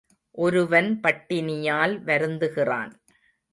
[0.37, 2.91] ஒருவன் பட்டினியால் வருந்துகிறான்.